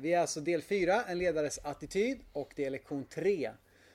[0.00, 3.50] Vi är alltså del 4, en ledares attityd och det är lektion 3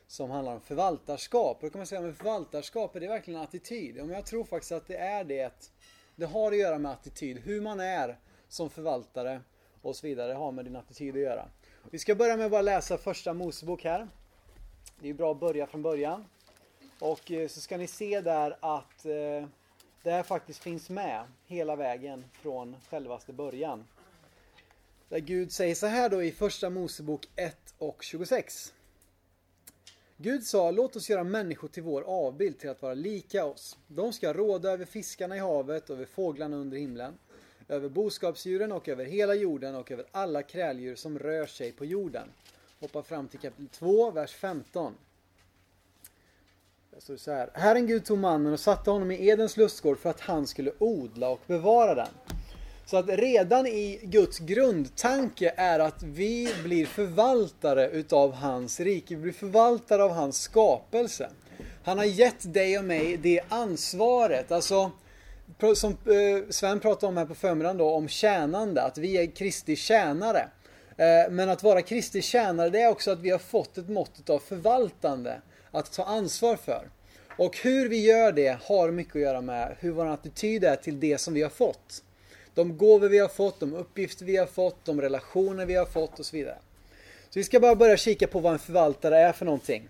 [0.08, 1.58] som handlar om förvaltarskap.
[1.58, 3.98] Och då kan man säga men förvaltarskap, är det verkligen en attityd?
[3.98, 5.70] Ja, men jag tror faktiskt att det är det.
[6.16, 9.42] Det har att göra med attityd, hur man är som förvaltare
[9.82, 11.50] och så vidare Det har med din attityd att göra.
[11.92, 14.08] Vi ska börja med att bara läsa första Mosebok här.
[15.00, 16.26] Det är bra att börja från början.
[17.00, 19.48] Och eh, så ska ni se där att eh,
[20.04, 23.86] det här faktiskt finns med hela vägen från självaste början.
[25.14, 28.74] Där Gud säger så här då i första Mosebok 1 och 26.
[30.18, 33.78] Gud sa, låt oss göra människor till vår avbild till att vara lika oss.
[33.88, 37.14] De ska råda över fiskarna i havet och över fåglarna under himlen,
[37.68, 42.28] över boskapsdjuren och över hela jorden och över alla kräldjur som rör sig på jorden.
[42.80, 44.94] Hoppa fram till kapitel 2, vers 15.
[46.92, 47.50] Där står det så här.
[47.54, 51.30] Herren Gud tog mannen och satte honom i Edens lustgård för att han skulle odla
[51.30, 52.14] och bevara den.
[52.86, 59.16] Så att redan i Guds grundtanke är att vi blir förvaltare utav hans rike.
[59.16, 61.30] Vi blir förvaltare av hans skapelse.
[61.84, 64.52] Han har gett dig och mig det ansvaret.
[64.52, 64.92] Alltså,
[65.76, 68.82] som eh, Sven pratade om här på förmiddagen då, om tjänande.
[68.82, 70.48] Att vi är Kristi tjänare.
[70.98, 74.30] Eh, men att vara Kristi tjänare, det är också att vi har fått ett mått
[74.30, 75.42] av förvaltande.
[75.72, 76.88] Att ta ansvar för.
[77.38, 81.00] Och hur vi gör det har mycket att göra med hur vår attityd är till
[81.00, 82.04] det som vi har fått.
[82.56, 86.20] De gåvor vi har fått, de uppgifter vi har fått, de relationer vi har fått
[86.20, 86.58] och så vidare.
[87.30, 89.90] Så vi ska bara börja kika på vad en förvaltare är för någonting.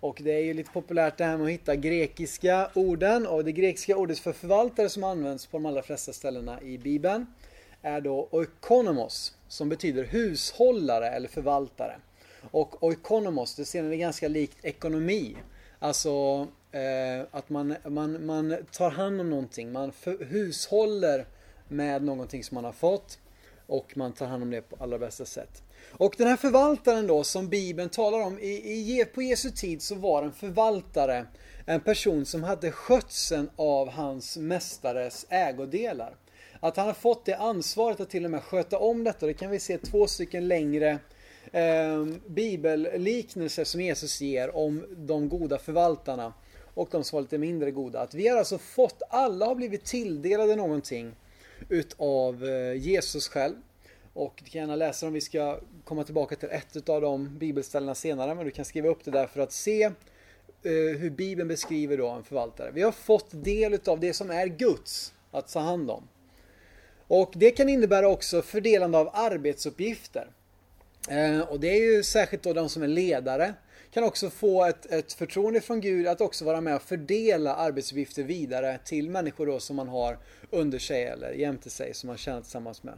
[0.00, 3.52] Och det är ju lite populärt det här med att hitta grekiska orden och det
[3.52, 7.26] grekiska ordet för förvaltare som används på de allra flesta ställena i Bibeln
[7.82, 11.96] är då oikonomos som betyder hushållare eller förvaltare.
[12.50, 15.36] Och oikonomos, det ser ni ganska likt ekonomi.
[15.78, 21.26] Alltså eh, att man, man, man tar hand om någonting, man för, hushåller
[21.68, 23.18] med någonting som man har fått
[23.66, 25.62] och man tar hand om det på allra bästa sätt.
[25.90, 29.94] Och den här förvaltaren då som Bibeln talar om, i, i, på Jesu tid så
[29.94, 31.26] var en förvaltare
[31.66, 36.16] en person som hade skötseln av hans mästares ägodelar.
[36.60, 39.50] Att han har fått det ansvaret att till och med sköta om detta, det kan
[39.50, 40.98] vi se två stycken längre
[41.52, 46.32] eh, bibelliknelser som Jesus ger om de goda förvaltarna
[46.74, 48.00] och de som var lite mindre goda.
[48.00, 51.12] Att vi har alltså fått, alla har blivit tilldelade någonting
[51.68, 53.54] utav eh, Jesus själv.
[54.12, 57.94] Och du kan gärna läsa om vi ska komma tillbaka till ett av de bibelställena
[57.94, 58.34] senare.
[58.34, 59.92] Men du kan skriva upp det där för att se eh,
[60.72, 62.70] hur Bibeln beskriver då en förvaltare.
[62.70, 66.08] Vi har fått del utav det som är Guds att ta hand om.
[67.08, 70.30] Och det kan innebära också fördelande av arbetsuppgifter.
[71.10, 73.54] Eh, och det är ju särskilt då de som är ledare
[73.96, 78.22] kan också få ett, ett förtroende från Gud att också vara med och fördela arbetsuppgifter
[78.22, 80.18] vidare till människor då som man har
[80.50, 82.94] under sig eller jämte sig som man tjänar tillsammans med.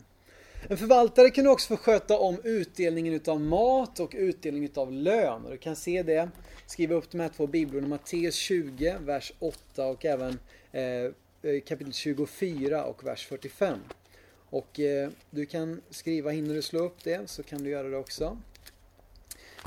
[0.68, 5.44] En förvaltare kan också få sköta om utdelningen utav mat och utdelning utav lön.
[5.44, 6.28] Och du kan se det,
[6.66, 10.38] skriva upp de här två bibelorna, Matteus 20, vers 8 och även
[10.72, 13.78] eh, eh kapitel 24 och vers 45.
[14.50, 17.96] Och eh, du kan skriva, hinner du slå upp det så kan du göra det
[17.96, 18.38] också.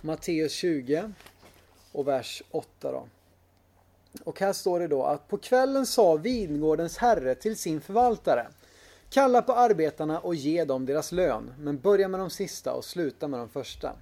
[0.01, 1.11] Matteus 20
[1.91, 3.07] och vers 8 då.
[4.23, 8.47] Och här står det då att på kvällen sa vingårdens herre till sin förvaltare
[9.13, 13.27] Kalla på arbetarna och ge dem deras lön, men börja med de sista och sluta
[13.27, 13.93] med de första.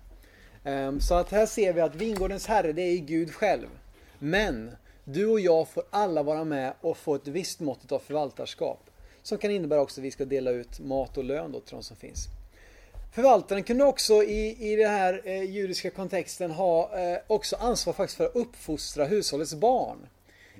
[0.63, 3.67] Ehm, så att här ser vi att vingårdens herre, det är Gud själv.
[4.19, 4.71] Men
[5.03, 8.89] du och jag får alla vara med och få ett visst mått av förvaltarskap.
[9.23, 11.83] Som kan innebära också att vi ska dela ut mat och lön då till de
[11.83, 12.27] som finns.
[13.11, 18.17] Förvaltaren kunde också i, i den här eh, judiska kontexten ha eh, också ansvar faktiskt
[18.17, 20.07] för att uppfostra hushållets barn.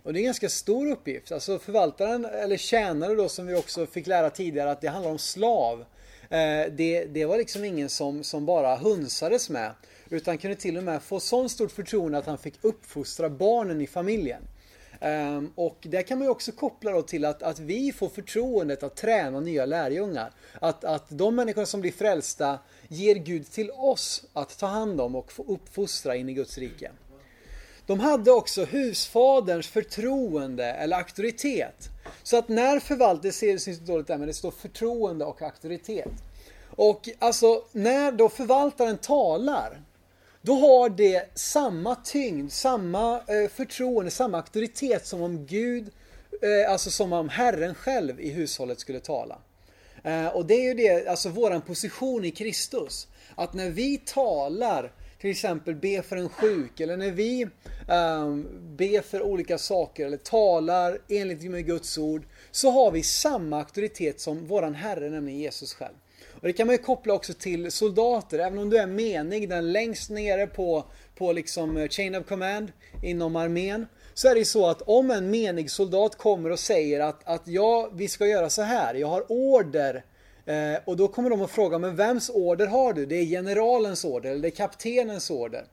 [0.04, 1.32] Och det är en ganska stor uppgift.
[1.32, 5.20] Alltså förvaltaren, eller tjänare då som vi också fick lära tidigare att det handlar om
[5.20, 5.86] slav.
[6.30, 9.72] Eh, det, det var liksom ingen som, som bara hunsades med.
[10.10, 13.88] Utan kunde till och med få sån stort förtroende att han fick uppfostra barnen i
[13.88, 14.42] familjen.
[15.02, 18.84] Um, och det kan man ju också koppla då till att, att vi får förtroendet
[18.84, 20.32] att träna nya lärjungar.
[20.62, 25.16] Att, att de människor som blir frälsta ger Gud till oss att ta hand om
[25.16, 26.92] och få uppfostra in i Guds rike.
[27.86, 31.90] De hade också husfaderns förtroende eller auktoritet.
[32.24, 36.12] Så att när förvaltare ser det inte dåligt där men det står förtroende och auktoritet.
[36.76, 39.82] Och alltså när då förvaltaren talar
[40.42, 45.90] då har det samma tyngd, samma eh, förtroende, samma auktoritet som om Gud,
[46.42, 49.38] eh, alltså som om Herren själv i hushållet skulle tala.
[50.04, 53.08] Eh, och det är ju det, alltså våran position i Kristus.
[53.36, 54.92] Att när vi talar,
[55.22, 58.48] till exempel be för en sjuk eller när vi ehm, um,
[58.78, 64.20] ber för olika saker eller talar enligt med Guds ord så har vi samma auktoritet
[64.20, 65.96] som våran Herre, nämligen Jesus själv.
[66.42, 69.72] Och det kan man ju koppla också till soldater, även om du är menig, den
[69.72, 72.72] längst nere på, på liksom eh, chain of command
[73.04, 73.86] inom armén.
[74.14, 77.48] Så är det ju så att om en menig soldat kommer och säger att, att
[77.48, 80.04] ja, vi ska göra så här, jag har order.
[80.46, 83.06] Eh, och då kommer de att fråga, men vems order har du?
[83.06, 85.66] Det är generalens order eller det är kaptenens order.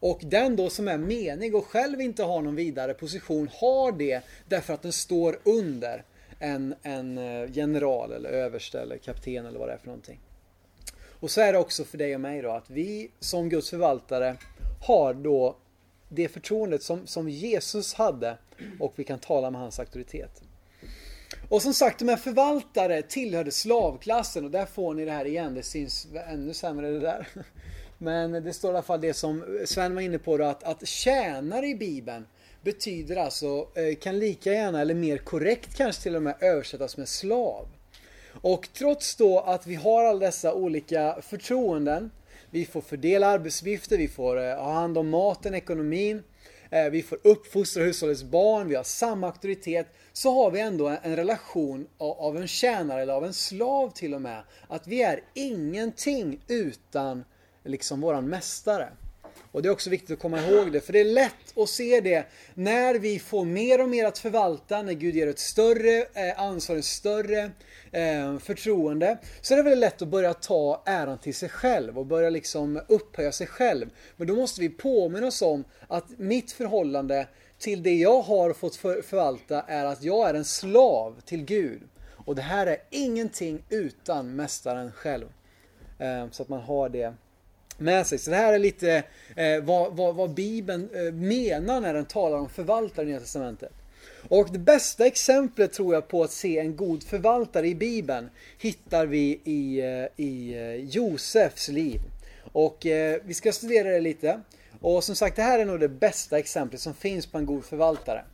[0.00, 4.20] Och den då som är menig och själv inte har någon vidare position har det
[4.48, 6.04] därför att den står under
[6.38, 10.20] en, en eh, general eller överste eller kapten eller vad det är för någonting.
[11.20, 14.36] Och så är det också för dig och mig då att vi som Guds förvaltare
[14.86, 15.56] har då
[16.08, 18.38] det förtroendet som, som Jesus hade
[18.80, 20.42] och vi kan tala med hans auktoritet.
[21.48, 25.54] Och som sagt, de här förvaltare tillhörde slavklassen och där får ni det här igen.
[25.54, 27.28] Det syns ännu sämre det där.
[27.98, 30.86] Men det står i alla fall det som Sven var inne på då att, att
[30.86, 32.26] tjänare i Bibeln
[32.62, 37.08] betyder alltså, eh, kan lika gärna eller mer korrekt kanske till och med översättas med
[37.08, 37.68] slav.
[38.40, 42.10] Och trots då att vi har alla dessa olika förtroenden,
[42.50, 46.22] vi får fördela arbetsuppgifter, vi får eh, ha hand om maten, ekonomin,
[46.70, 51.16] eh, vi får uppfostra hushållets barn, vi har samma auktoritet, så har vi ändå en
[51.16, 54.42] relation av en tjänare eller av en slav till och med.
[54.68, 57.24] Att vi är ingenting utan
[57.64, 58.88] liksom våran mästare.
[59.58, 62.00] Och det är också viktigt att komma ihåg det, för det är lätt att se
[62.00, 66.40] det när vi får mer och mer att förvalta, när Gud ger ett större eh,
[66.40, 67.50] ansvar, ett större
[67.92, 69.18] eh, förtroende.
[69.40, 72.80] Så är det väldigt lätt att börja ta äran till sig själv och börja liksom
[72.88, 73.90] upphöja sig själv.
[74.16, 77.26] Men då måste vi påminna oss om att mitt förhållande
[77.58, 81.82] till det jag har fått förvalta är att jag är en slav till Gud.
[82.26, 85.26] Och det här är ingenting utan Mästaren själv.
[85.98, 87.14] Eh, så att man har det
[87.78, 88.18] med sig.
[88.18, 89.02] Så det här är lite
[89.36, 93.72] eh, vad, vad, vad Bibeln eh, menar när den talar om förvaltare i Nya Testamentet.
[94.28, 99.06] Och det bästa exemplet tror jag på att se en god förvaltare i Bibeln hittar
[99.06, 102.00] vi i, eh, i eh, Josefs liv.
[102.52, 104.40] Och eh, vi ska studera det lite.
[104.80, 107.64] Och som sagt, det här är nog det bästa exemplet som finns på en god
[107.64, 108.24] förvaltare.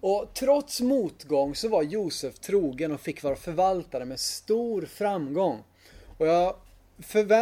[0.00, 5.62] Och trots motgång så var Josef trogen och fick vara förvaltare med stor framgång.
[6.18, 6.54] Och jag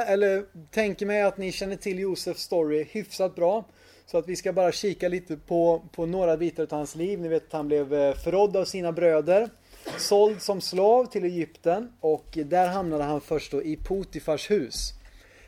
[0.06, 3.64] eller, tänker mig att ni känner till Josefs story hyfsat bra.
[4.06, 7.20] Så att vi ska bara kika lite på, på några bitar av hans liv.
[7.20, 9.50] Ni vet att han blev eh, förrådd av sina bröder.
[9.98, 14.92] Såld som slav till Egypten och där hamnade han först då i Potifars hus.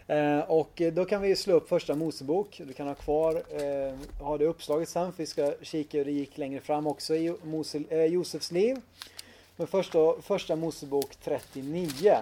[0.06, 2.60] Eh, och då kan vi slå upp första Mosebok.
[2.66, 6.10] Du kan ha kvar, eh, ha det uppslaget sen för vi ska kika hur det
[6.10, 8.76] gick längre fram också i Mose, eh, Josefs liv.
[9.56, 12.16] Men först då, första Mosebok 39.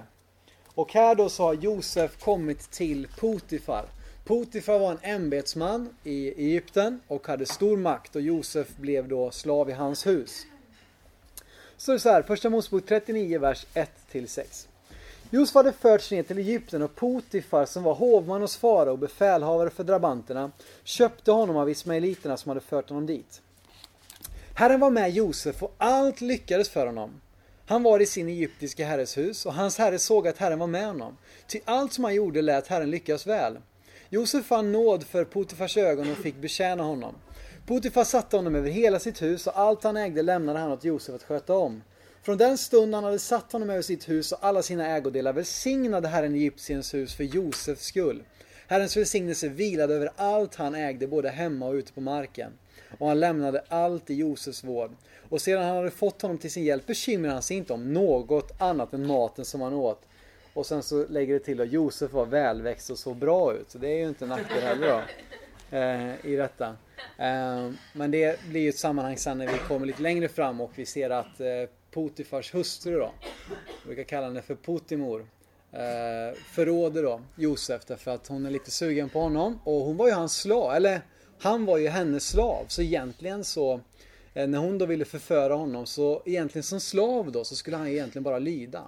[0.79, 3.85] Och här då så har Josef kommit till Potifar.
[4.25, 9.71] Potifar var en ämbetsman i Egypten och hade stor makt och Josef blev då slav
[9.71, 10.47] i hans hus.
[11.77, 14.67] Så det är så här, första Mosebok 39, vers 1-6.
[15.31, 19.71] Josef hade förts ner till Egypten och Potifar som var hovman hos farao och befälhavare
[19.71, 20.51] för drabanterna
[20.85, 23.43] köpte honom av ismaeliterna som hade fört honom dit.
[24.55, 27.21] Herren var med Josef och allt lyckades för honom.
[27.69, 30.87] Han var i sin egyptiska herres hus och hans herre såg att Herren var med
[30.87, 31.17] honom.
[31.47, 33.59] Till allt som han gjorde lät Herren lyckas väl.
[34.09, 37.15] Josef fann nåd för Potifars ögon och fick betjäna honom.
[37.67, 41.15] Potifar satte honom över hela sitt hus och allt han ägde lämnade han åt Josef
[41.15, 41.83] att sköta om.
[42.23, 46.09] Från den stund han hade satt honom över sitt hus och alla sina ägodelar välsignade
[46.09, 48.23] Herren Egyptiens hus för Josefs skull.
[48.67, 52.53] Herrens välsignelse vilade över allt han ägde både hemma och ute på marken.
[52.99, 54.91] Och han lämnade allt i Josefs vård.
[55.29, 58.61] Och sedan han hade fått honom till sin hjälp bekymrade han sig inte om något
[58.61, 60.03] annat än maten som han åt.
[60.55, 63.71] Och sen så lägger det till att Josef var välväxt och såg bra ut.
[63.71, 65.03] Så det är ju inte en nackdel heller då.
[65.77, 66.67] Eh, I detta.
[67.17, 70.71] Eh, men det blir ju ett sammanhang sen när vi kommer lite längre fram och
[70.75, 71.47] vi ser att eh,
[71.91, 73.13] Potifars hustru då.
[73.83, 75.27] Vi brukar kalla henne för Potimor.
[75.73, 79.61] Eh, förråder då Josef därför att hon är lite sugen på honom.
[79.65, 80.75] Och hon var ju hans slav.
[80.75, 81.01] Eller
[81.41, 82.65] han var ju hennes slav.
[82.69, 83.81] Så egentligen så
[84.35, 87.89] eh, när hon då ville förföra honom så egentligen som slav då så skulle han
[87.89, 88.83] egentligen bara lyda.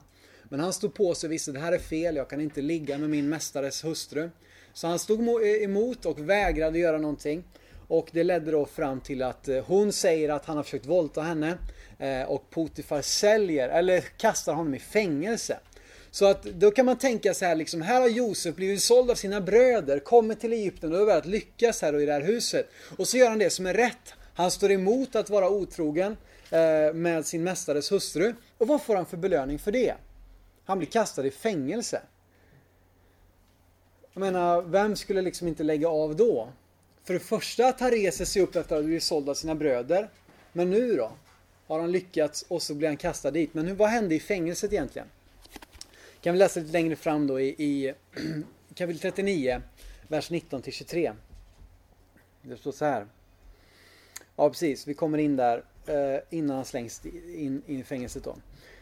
[0.44, 2.98] Men han stod på sig och visste det här är fel, jag kan inte ligga
[2.98, 4.30] med min mästares hustru.
[4.72, 7.44] Så han stod eh, emot och vägrade göra någonting.
[7.88, 11.20] Och det ledde då fram till att eh, hon säger att han har försökt våldta
[11.20, 11.58] henne.
[12.26, 15.58] Och Potifar säljer, eller kastar honom i fängelse.
[16.10, 19.14] Så att då kan man tänka så här liksom, här har Josef blivit såld av
[19.14, 22.70] sina bröder, kommit till Egypten och över lyckas här och i det här huset.
[22.96, 24.14] Och så gör han det som är rätt.
[24.34, 26.16] Han står emot att vara otrogen
[26.50, 28.34] eh, med sin mästares hustru.
[28.58, 29.94] Och vad får han för belöning för det?
[30.64, 32.02] Han blir kastad i fängelse.
[34.12, 36.48] Jag menar, vem skulle liksom inte lägga av då?
[37.04, 39.54] För det första att han reser sig upp efter att ha blivit såld av sina
[39.54, 40.08] bröder.
[40.52, 41.12] Men nu då?
[41.66, 43.54] Har han lyckats och så blir han kastad dit.
[43.54, 45.08] Men vad hände i fängelset egentligen?
[46.22, 47.94] Kan vi läsa lite längre fram då i, i
[48.74, 49.62] kapitel 39,
[50.08, 51.12] vers 19 till 23.
[52.42, 53.06] Det står så här.
[54.36, 58.36] Ja precis, vi kommer in där eh, innan han slängs in, in i fängelset då.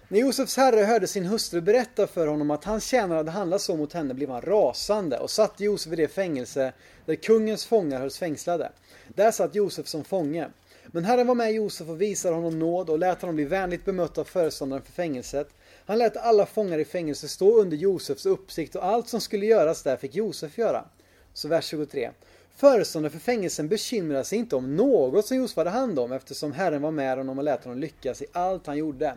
[0.08, 3.76] När Josefs herre hörde sin hustru berätta för honom att hans tjänare hade handlat så
[3.76, 6.72] mot henne blev han rasande och satte Josef i det fängelse
[7.06, 8.72] där kungens fångar hölls fängslade.
[9.08, 10.48] Där satt Josef som fånge.
[10.86, 14.18] Men Herren var med Josef och visade honom nåd och lät honom bli vänligt bemött
[14.18, 15.48] av föreståndaren för fängelset.
[15.88, 19.82] Han lät alla fångar i fängelset stå under Josefs uppsikt och allt som skulle göras
[19.82, 20.84] där fick Josef göra.
[21.32, 22.10] Så vers 23.
[22.56, 26.82] Föreståndaren för fängelsen bekymrade sig inte om något som Josef hade hand om eftersom Herren
[26.82, 29.14] var med honom och lät honom lyckas i allt han gjorde.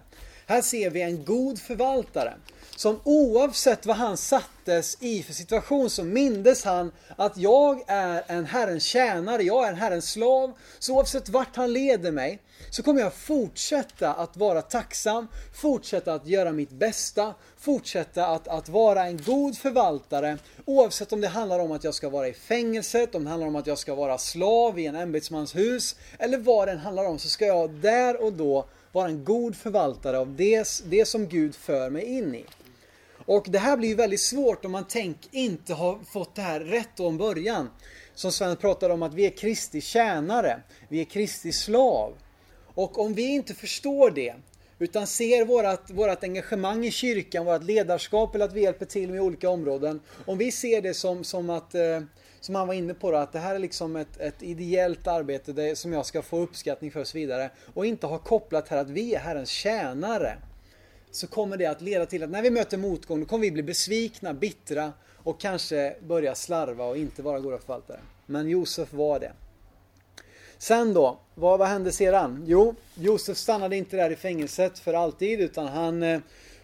[0.51, 2.34] Här ser vi en god förvaltare
[2.75, 8.46] som oavsett vad han sattes i för situation så mindes han att jag är en
[8.46, 10.51] Herrens tjänare, jag är en Herrens slav.
[10.79, 12.39] Så oavsett vart han leder mig
[12.72, 15.27] så kommer jag fortsätta att vara tacksam,
[15.62, 21.27] fortsätta att göra mitt bästa, fortsätta att, att vara en god förvaltare oavsett om det
[21.27, 23.96] handlar om att jag ska vara i fängelset, om det handlar om att jag ska
[23.96, 28.24] vara slav i en ämbetsmans hus eller vad det handlar om så ska jag där
[28.24, 32.45] och då vara en god förvaltare av det, det som Gud för mig in i.
[33.25, 36.60] Och det här blir ju väldigt svårt om man tänk inte har fått det här
[36.60, 37.69] rätt om början.
[38.15, 42.13] Som Sven pratade om att vi är Kristi tjänare, vi är Kristi slav.
[42.74, 44.33] Och om vi inte förstår det,
[44.79, 49.21] utan ser vårat, vårat engagemang i kyrkan, vårt ledarskap eller att vi hjälper till med
[49.21, 50.00] olika områden.
[50.25, 52.01] Om vi ser det som, som att eh,
[52.41, 55.53] som han var inne på då, att det här är liksom ett, ett ideellt arbete
[55.53, 57.50] det, som jag ska få uppskattning för och så vidare.
[57.74, 60.38] Och inte ha kopplat här att vi är Herrens tjänare.
[61.12, 63.63] Så kommer det att leda till att när vi möter motgång, då kommer vi bli
[63.63, 68.00] besvikna, bittra och kanske börja slarva och inte vara goda förvaltare.
[68.25, 69.31] Men Josef var det.
[70.57, 72.43] Sen då, vad, vad hände sedan?
[72.48, 76.19] Jo, Josef stannade inte där i fängelset för alltid utan han eh,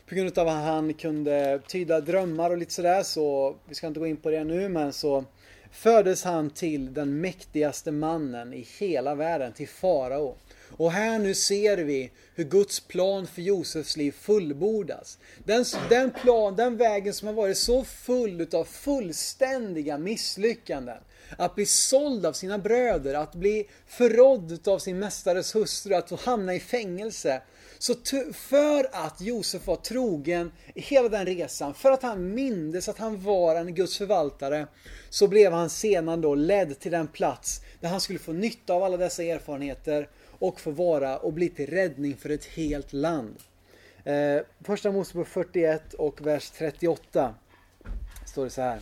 [0.10, 4.00] på grund av att han kunde tyda drömmar och lite sådär så, vi ska inte
[4.00, 5.25] gå in på det nu men så
[5.72, 10.36] fördes han till den mäktigaste mannen i hela världen, till farao.
[10.78, 15.18] Och här nu ser vi hur Guds plan för Josefs liv fullbordas.
[15.44, 20.98] Den, den plan, den vägen som har varit så full utav fullständiga misslyckanden.
[21.38, 26.53] Att bli såld av sina bröder, att bli förrådd av sin mästares hustru, att hamna
[26.53, 27.41] i fängelse.
[27.79, 27.93] Så
[28.34, 33.24] för att Josef var trogen i hela den resan, för att han mindes att han
[33.24, 34.67] var en Guds förvaltare,
[35.10, 38.84] så blev han sedan då ledd till den plats där han skulle få nytta av
[38.84, 43.36] alla dessa erfarenheter och få vara och bli till räddning för ett helt land.
[44.03, 47.36] Eh, första Mosebok 41 och vers 38
[48.25, 48.79] står det så här.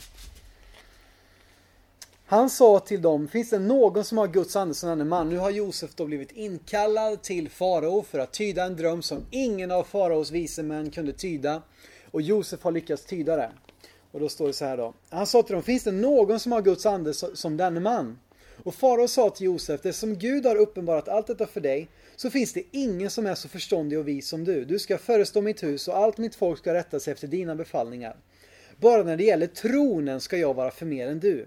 [2.28, 5.30] Han sa till dem, finns det någon som har Guds ande som denne man?
[5.30, 9.72] Nu har Josef då blivit inkallad till farao för att tyda en dröm som ingen
[9.72, 11.62] av faraos vise män kunde tyda.
[12.12, 13.52] Och Josef har lyckats tyda det.
[14.12, 14.94] Och då står det så här då.
[15.10, 18.20] Han sa till dem, finns det någon som har Guds ande som denne man?
[18.64, 22.30] Och farao sa till Josef, det som Gud har uppenbarat allt detta för dig, så
[22.30, 24.66] finns det ingen som är så förståndig och vis som du.
[24.66, 28.18] Du ska förestå mitt hus och allt mitt folk ska rätta sig efter dina befallningar.
[28.78, 31.46] Bara när det gäller tronen ska jag vara för mer än du.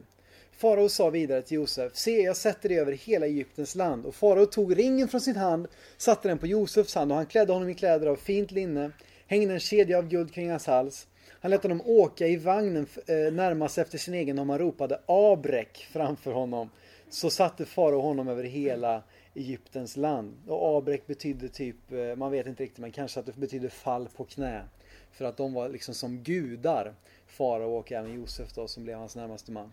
[0.59, 4.07] Farao sa vidare till Josef, se jag sätter dig över hela Egyptens land.
[4.07, 7.53] Och farao tog ringen från sin hand, satte den på Josefs hand och han klädde
[7.53, 8.91] honom i kläder av fint linne,
[9.27, 11.07] hängde en kedja av guld kring hans hals.
[11.41, 15.87] Han lät honom åka i vagnen eh, närmast efter sin egen och man ropade Abrek
[15.93, 16.71] framför honom.
[17.11, 19.03] Så satte farao honom över hela
[19.35, 20.37] Egyptens land.
[20.47, 24.09] Och Abrek betydde typ, eh, man vet inte riktigt, men kanske att det betydde fall
[24.17, 24.65] på knä.
[25.13, 26.95] För att de var liksom som gudar,
[27.27, 29.73] farao och även Josef då som blev hans närmaste man.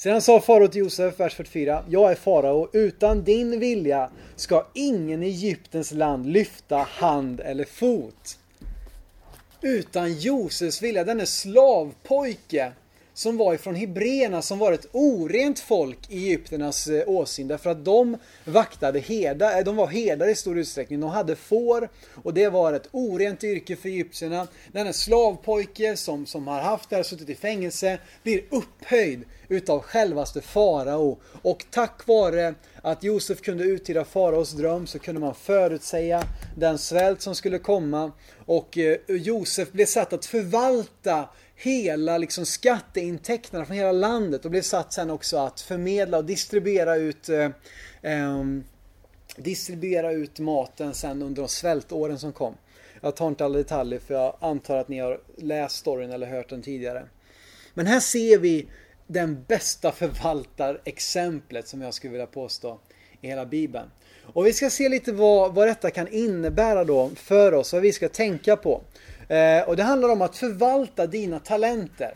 [0.00, 1.84] Sedan sa farao till Josef, vers 44.
[1.88, 8.38] Jag är farao, utan din vilja ska ingen i Egyptens land lyfta hand eller fot.
[9.60, 12.72] Utan Josefs vilja, denne slavpojke
[13.18, 17.84] som var ifrån hebreerna som var ett orent folk i Egyptiernas eh, åsyn därför att
[17.84, 21.00] de vaktade herdar, eh, de var herdar i stor utsträckning.
[21.00, 21.88] De hade får
[22.22, 24.46] och det var ett orent yrke för egyptierna.
[24.72, 30.40] Denna slavpojke som, som har haft det här, suttit i fängelse, blir upphöjd utav självaste
[30.40, 31.18] farao.
[31.42, 32.54] Och tack vare
[32.88, 36.22] att Josef kunde uttyda faraos dröm så kunde man förutsäga
[36.56, 38.12] den svält som skulle komma.
[38.46, 44.62] Och eh, Josef blev satt att förvalta hela liksom skatteintäkterna från hela landet och blev
[44.62, 47.50] satt sen också att förmedla och distribuera ut eh,
[48.02, 48.44] eh,
[49.36, 52.54] distribuera ut maten sen under de svältåren som kom.
[53.00, 56.48] Jag tar inte alla detaljer för jag antar att ni har läst storyn eller hört
[56.48, 57.04] den tidigare.
[57.74, 58.68] Men här ser vi
[59.10, 62.78] den bästa förvaltarexemplet som jag skulle vilja påstå
[63.20, 63.90] i hela Bibeln.
[64.32, 67.92] Och vi ska se lite vad, vad detta kan innebära då för oss, vad vi
[67.92, 68.82] ska tänka på.
[69.66, 72.14] Och det handlar om att förvalta dina talenter.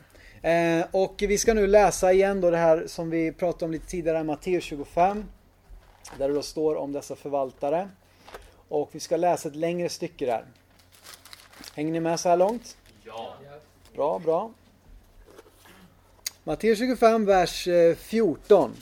[0.90, 4.24] Och vi ska nu läsa igen då det här som vi pratade om lite tidigare,
[4.24, 5.24] Matteus 25.
[6.18, 7.88] Där det då står om dessa förvaltare.
[8.68, 10.44] Och vi ska läsa ett längre stycke där.
[11.74, 12.76] Hänger ni med så här långt?
[13.04, 13.34] Ja.
[13.94, 14.50] Bra, bra.
[16.44, 18.72] Matteus 25, vers eh, 14.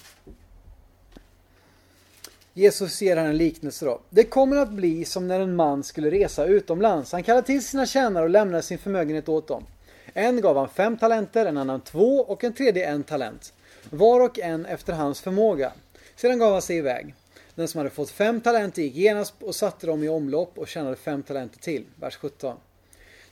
[2.55, 4.01] Jesus ger här en liknelse då.
[4.11, 7.13] Det kommer att bli som när en man skulle resa utomlands.
[7.13, 9.67] Han kallade till sina tjänare och lämnade sin förmögenhet åt dem.
[10.15, 13.53] En gav han fem talenter, en annan två och en tredje en talent.
[13.91, 15.73] Var och en efter hans förmåga.
[16.17, 17.15] Sedan gav han sig iväg.
[17.55, 20.97] Den som hade fått fem talenter gick genast och satte dem i omlopp och tjänade
[20.97, 21.85] fem talenter till.
[21.97, 22.57] Vers 17.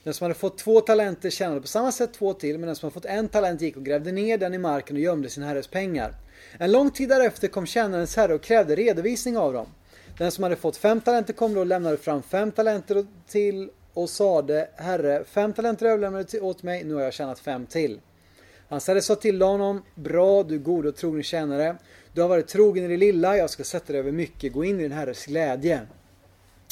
[0.09, 2.87] Den som hade fått två talenter tjänade på samma sätt två till, men den som
[2.87, 5.67] hade fått en talent gick och grävde ner den i marken och gömde sin herres
[5.67, 6.15] pengar.
[6.59, 9.67] En lång tid därefter kom tjänarens herre och krävde redovisning av dem.
[10.19, 14.11] Den som hade fått fem talenter kom då och lämnade fram fem talenter till och
[14.11, 18.01] sade Herre, fem talenter överlämnade åt mig, nu har jag tjänat fem till.
[18.69, 21.77] Hans herre sa till honom, bra du gode och trogne tjänare.
[22.13, 24.81] Du har varit trogen i det lilla, jag ska sätta dig över mycket, gå in
[24.81, 25.81] i din herres glädje.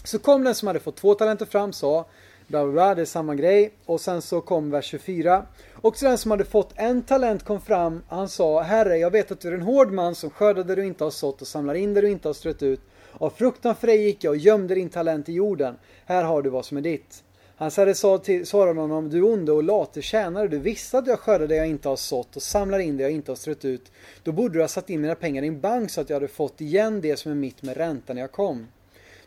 [0.04, 2.06] Så kom den som hade fått två talenter fram, sa
[2.46, 3.70] bla bla bla, det är samma grej.
[3.84, 5.46] Och sen så kom vers 24.
[5.72, 9.30] Och så den som hade fått en talent kom fram, han sa Herre, jag vet
[9.30, 11.74] att du är en hård man som skördar det du inte har sått och samlar
[11.74, 12.80] in det du inte har strött ut.
[13.12, 15.76] Av fruktan för dig gick jag och gömde din talent i jorden.
[16.04, 17.22] Här har du vad som är ditt.
[17.58, 21.20] Hans herre sa till, svarade honom, du onde och late tjänare, du visste att jag
[21.20, 23.92] skördar det jag inte har sått och samlar in det jag inte har strött ut.
[24.22, 26.28] Då borde du ha satt in mina pengar i en bank så att jag hade
[26.28, 28.66] fått igen det som är mitt med räntan när jag kom.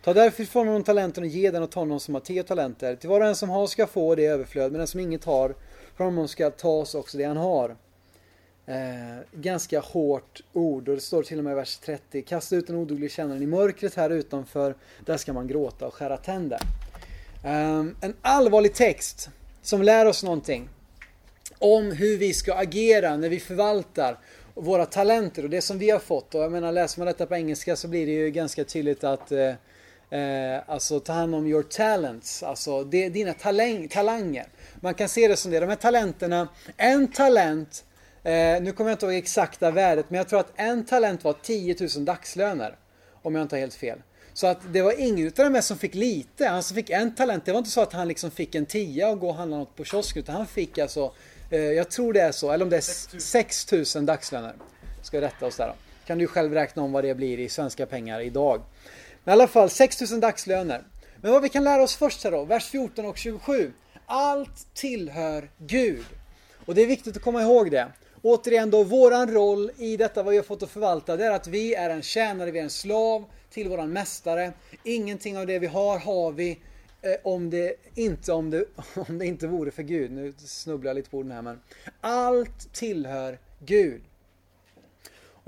[0.10, 2.96] Ta därför ifrån honom talenten och ge den åt honom som har tio talenter.
[2.96, 5.56] Till var och en som har ska få det överflöd, men den som inget har,
[5.96, 7.76] från honom ska tas också det han har.
[8.66, 8.76] Eh,
[9.32, 12.22] ganska hårt ord och det står till och med i vers 30.
[12.22, 14.76] Kasta ut den oduglige tjänaren i mörkret här utanför,
[15.06, 16.60] där ska man gråta och skära tänder.
[17.44, 19.30] Eh, en allvarlig text
[19.62, 20.70] som lär oss någonting
[21.60, 24.18] om hur vi ska agera när vi förvaltar
[24.54, 26.36] våra talenter och det som vi har fått.
[26.36, 29.32] Och jag menar, läser man detta på engelska så blir det ju ganska tydligt att
[29.32, 29.54] eh,
[30.12, 34.48] Eh, alltså ta hand om your talents, alltså det, dina talang, talanger.
[34.82, 37.84] Man kan se det som det, de här talenterna, en talent,
[38.24, 41.34] eh, nu kommer jag inte ihåg exakta värdet, men jag tror att en talent var
[41.34, 42.76] 10 000 dagslöner.
[43.22, 44.02] Om jag inte har helt fel.
[44.34, 47.16] Så att det var ingen utav de här som fick lite, han som fick en
[47.16, 49.58] talent, det var inte så att han liksom fick en tia och gå och handla
[49.58, 51.12] något på kiosken, utan han fick alltså,
[51.52, 54.54] eh, jag tror det är så, eller om det är 6 000 dagslöner.
[55.02, 55.74] Ska vi rätta oss där då.
[56.06, 58.62] Kan du själv räkna om vad det blir i svenska pengar idag.
[59.30, 60.84] Men i alla fall 6000 dagslöner.
[61.22, 63.74] Men vad vi kan lära oss först här då, vers 14 och 27.
[64.06, 66.06] Allt tillhör Gud.
[66.66, 67.88] Och det är viktigt att komma ihåg det.
[68.22, 71.48] Återigen då, våran roll i detta vad vi har fått att förvalta, det är att
[71.48, 74.54] vi är en tjänare, vi är en slav till våran mästare.
[74.84, 76.60] Ingenting av det vi har, har vi
[77.02, 78.66] eh, om det inte, om det,
[79.08, 80.12] om det inte vore för Gud.
[80.12, 81.62] Nu snubblar jag lite på orden här men.
[82.02, 84.02] Allt tillhör Gud.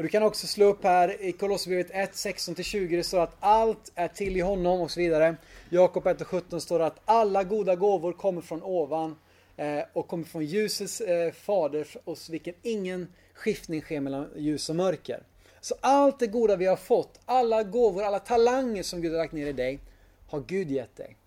[0.02, 2.98] Och du kan också slå upp här i Kolosserbrevet 1, 16-20.
[2.98, 5.36] Det står att allt är till i honom och så vidare.
[5.70, 9.16] Jakob 1 och 17 står att alla goda gåvor kommer från ovan
[9.58, 14.76] eh, och kommer från ljusets eh, fader hos vilken ingen skiftning sker mellan ljus och
[14.76, 15.24] mörker.
[15.60, 19.34] Så allt det goda vi har fått, alla gåvor, alla talanger som Gud har lagt
[19.34, 19.80] ner i dig,
[20.28, 21.18] har Gud gett dig.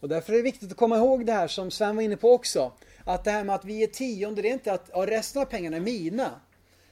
[0.00, 2.32] Och därför är det viktigt att komma ihåg det här som Sven var inne på
[2.32, 2.72] också.
[3.04, 5.46] Att det här med att vi är tionde, det är inte att ja, resten av
[5.46, 6.40] pengarna är mina.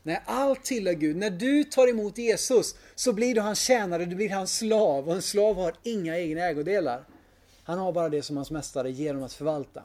[0.06, 1.16] Nej, allt tillhör Gud.
[1.16, 5.14] När du tar emot Jesus så blir du hans tjänare, du blir hans slav och
[5.14, 7.04] en slav har inga egna ägodelar.
[7.64, 9.82] Han har bara det som hans mästare ger honom att förvalta.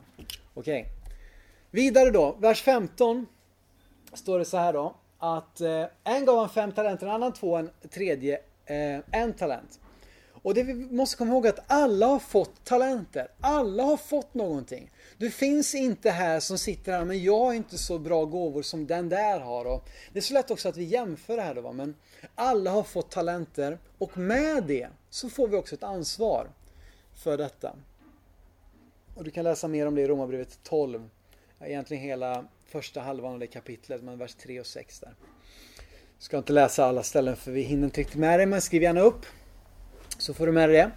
[0.54, 0.82] Okej.
[0.82, 0.94] Okay.
[1.72, 3.26] Vidare då, vers 15
[4.14, 7.56] står det så här då att eh, en gav han fem talenter, en annan två,
[7.56, 9.80] en tredje eh, en talent.
[10.50, 13.28] Och det vi måste komma ihåg att alla har fått talenter.
[13.40, 14.92] Alla har fått någonting.
[15.18, 18.88] Du finns inte här som sitter här, men jag har inte så bra gåvor som
[18.88, 19.66] den där har.
[19.66, 21.96] Och det är så lätt också att vi jämför det här då, men
[22.36, 26.48] alla har fått talenter och med det så får vi också ett ansvar
[27.16, 27.76] för detta.
[29.16, 31.10] Och du kan läsa mer om det i Romarbrevet 12.
[31.60, 35.14] Egentligen hela första halvan av det kapitlet, men vers 3 och 6 där.
[36.20, 39.02] Ska inte läsa alla ställen för vi hinner inte riktigt med det, men skriv gärna
[39.02, 39.26] upp.
[40.20, 40.92] Så får du med dig det.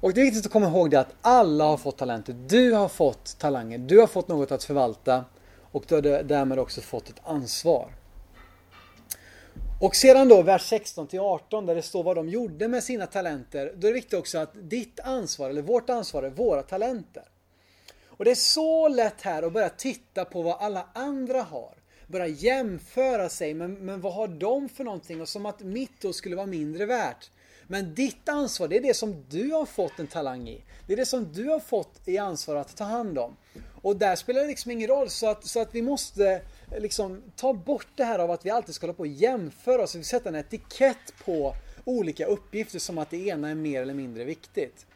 [0.00, 2.32] Och det är viktigt att komma ihåg det att alla har fått talenter.
[2.32, 5.24] Du har fått talanger, du har fått något att förvalta
[5.72, 7.92] och du har därmed också fått ett ansvar.
[9.80, 13.06] Och sedan då vers 16 till 18 där det står vad de gjorde med sina
[13.06, 13.72] talenter.
[13.76, 17.24] Då är det viktigt också att ditt ansvar, eller vårt ansvar, är våra talenter.
[18.06, 21.74] Och det är så lätt här att börja titta på vad alla andra har.
[22.06, 25.20] Börja jämföra sig, men, men vad har de för någonting?
[25.20, 27.30] Och som att mitt då skulle vara mindre värt.
[27.66, 30.64] Men ditt ansvar, det är det som du har fått en talang i.
[30.86, 33.36] Det är det som du har fått i ansvar att ta hand om.
[33.82, 37.22] Och där spelar det liksom ingen roll så att, så att vi måste eh, liksom
[37.36, 39.94] ta bort det här av att vi alltid ska hålla på och jämföra oss.
[39.94, 44.24] Vi sätter en etikett på olika uppgifter som att det ena är mer eller mindre
[44.24, 44.86] viktigt.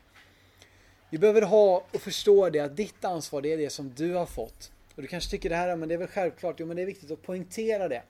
[1.10, 4.26] Vi behöver ha och förstå det att ditt ansvar det är det som du har
[4.26, 4.72] fått.
[4.94, 6.56] Och du kanske tycker det här, men det är väl självklart.
[6.58, 8.02] Jo, men det är viktigt att poängtera det.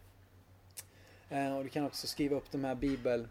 [1.31, 3.29] Eh, och du kan också skriva upp de här bibel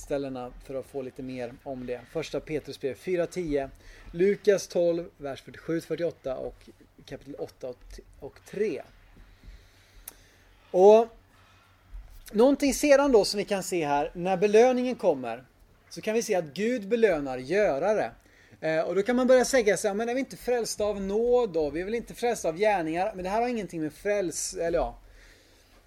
[0.00, 2.00] ställena för att få lite mer om det.
[2.12, 3.70] Första Petrusbrev 4.10,
[4.12, 6.68] Lukas 12, vers 47-48 och
[7.04, 7.74] kapitel 8
[8.20, 8.82] och 3.
[10.70, 11.08] Och
[12.32, 15.44] någonting sedan då som vi kan se här, när belöningen kommer
[15.90, 18.10] så kan vi se att Gud belönar görare.
[18.60, 21.52] Eh, och då kan man börja säga sig, men är vi inte frälsta av nåd
[21.52, 21.70] då?
[21.70, 23.12] Vi är väl inte frälsta av gärningar?
[23.14, 24.98] Men det här har ingenting med fräls, eller ja.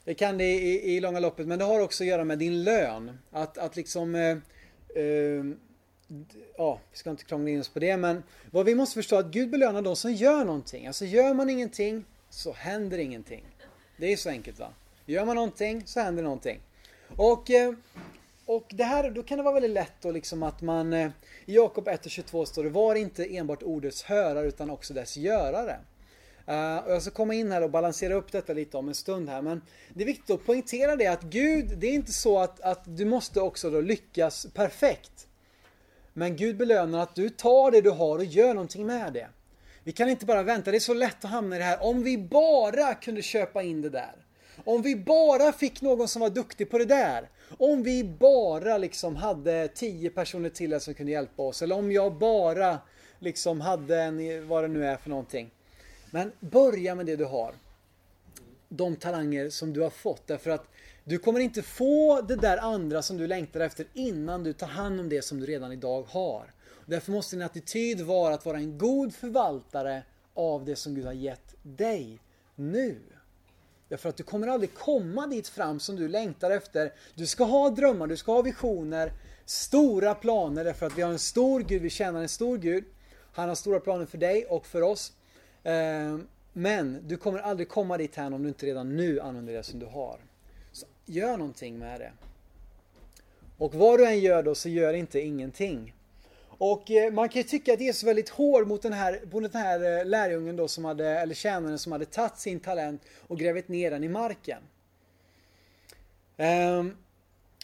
[0.06, 2.64] Det kan det i, i långa loppet, men det har också att göra med din
[2.64, 3.18] lön.
[3.32, 4.38] Att, att liksom eh,
[5.04, 5.44] eh,
[6.58, 9.20] ja, vi ska inte krångla in oss på det, men vad vi måste förstå är
[9.20, 10.88] att Gud belönar de som gör någonting.
[10.88, 13.46] Alltså gör man ingenting så händer ingenting.
[13.98, 14.70] Det är så enkelt va.
[15.06, 16.60] Gör man någonting så händer någonting.
[17.16, 17.74] Och, eh,
[18.46, 21.10] och det här, då kan det vara väldigt lätt då liksom att man eh,
[21.46, 25.80] i Jakob 1.22 står det Var inte enbart ordets hörare utan också dess görare.
[26.50, 26.56] Uh,
[26.88, 29.62] jag ska komma in här och balansera upp detta lite om en stund här men
[29.94, 33.06] det är viktigt att poängtera det att Gud, det är inte så att, att du
[33.06, 35.28] måste också då lyckas perfekt.
[36.14, 39.28] Men Gud belönar att du tar det du har och gör någonting med det.
[39.84, 41.84] Vi kan inte bara vänta, det är så lätt att hamna i det här.
[41.84, 44.16] Om vi bara kunde köpa in det där.
[44.66, 47.30] Om vi bara fick någon som var duktig på det där.
[47.58, 51.62] Om vi bara liksom hade tio personer till som kunde hjälpa oss.
[51.62, 52.80] Eller om jag bara
[53.20, 55.52] liksom hade en, vad det nu är för någonting.
[56.14, 57.54] Men börja med det du har.
[58.70, 60.28] De talanger som du har fått.
[60.28, 60.68] Därför att
[61.04, 65.00] du kommer inte få det där andra som du längtar efter innan du tar hand
[65.00, 66.54] om det som du redan idag har.
[66.86, 71.14] Därför måste din attityd vara att vara en god förvaltare av det som Gud har
[71.14, 72.20] gett dig
[72.56, 73.00] nu.
[73.90, 76.94] Därför att du kommer aldrig komma dit fram som du längtar efter.
[77.16, 79.12] Du ska ha drömmar, du ska ha visioner,
[79.46, 82.84] stora planer därför att vi har en stor Gud, vi tjänar en stor Gud.
[83.34, 85.12] Han har stora planer för dig och för oss.
[85.64, 89.64] Ehm, men du kommer aldrig komma dit här om du inte redan nu använder det
[89.64, 90.20] som du har.
[90.72, 92.12] Så gör någonting med det.
[93.58, 95.94] Och vad du än gör då så gör inte ingenting.
[96.58, 99.52] Och eh, man kan ju tycka att Jesus är väldigt hård mot den här, mot
[99.52, 103.40] den här eh, lärjungen då som hade, eller tjänaren som hade tagit sin talent och
[103.40, 104.62] grävt ner den i marken.
[106.38, 106.98] Um,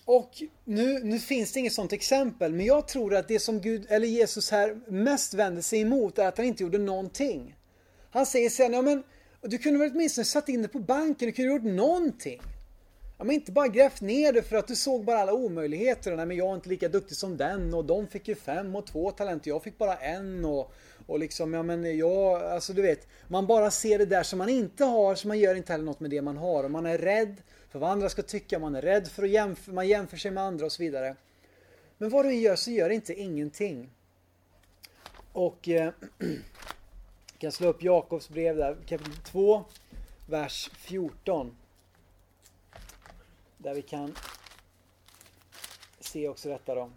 [0.05, 3.85] och nu, nu finns det inget sånt exempel, men jag tror att det som Gud,
[3.89, 7.55] eller Jesus här mest vänder sig emot är att han inte gjorde någonting.
[8.11, 9.03] Han säger sen, ja men
[9.41, 12.41] du kunde väl åtminstone satt in det på banken, du kunde gjort någonting.
[13.17, 16.15] Ja, men inte bara grävt ner det för att du såg bara alla omöjligheter.
[16.15, 18.87] Nej, men jag är inte lika duktig som den och de fick ju fem och
[18.87, 19.49] två talenter.
[19.49, 20.73] Jag fick bara en och,
[21.07, 23.07] och liksom, ja men jag, alltså du vet.
[23.27, 25.99] Man bara ser det där som man inte har så man gör inte heller något
[25.99, 26.63] med det man har.
[26.63, 27.35] Och man är rädd
[27.69, 28.59] för vad andra ska tycka.
[28.59, 31.15] Man är rädd för att jämföra, man jämför sig med andra och så vidare.
[31.97, 33.89] Men vad du än gör så gör inte ingenting.
[35.31, 35.93] Och eh,
[37.39, 39.65] kan slå upp Jakobs brev där, kapitel 2,
[40.25, 41.55] vers 14.
[43.57, 44.15] Där vi kan
[45.99, 46.89] se också detta då.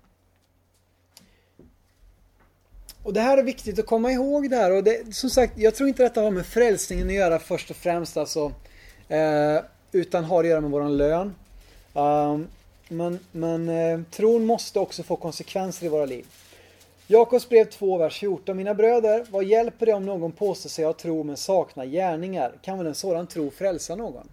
[3.02, 5.74] Och det här är viktigt att komma ihåg det här och det, som sagt, jag
[5.74, 8.52] tror inte detta har med frälsningen att göra först och främst alltså.
[9.08, 9.58] Eh,
[9.92, 11.34] utan har att göra med våran lön.
[11.94, 12.48] Um,
[12.88, 16.26] men men eh, tron måste också få konsekvenser i våra liv.
[17.12, 18.56] Jakobs brev 2, vers 14.
[18.56, 22.58] Mina bröder, vad hjälper det om någon påstår sig ha tro men saknar gärningar?
[22.62, 24.28] Kan väl en sådan tro frälsa någon?